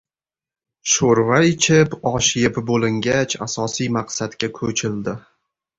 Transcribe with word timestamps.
Sho‘rva 0.93 1.41
ichib, 1.49 1.93
osh 2.13 2.31
yeb 2.45 2.59
bo‘lingach, 2.71 3.39
asosiy 3.49 3.95
maqsadga 4.01 4.53
ko‘childi. 4.59 5.21